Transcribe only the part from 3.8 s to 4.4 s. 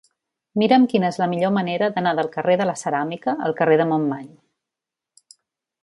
de Montmany.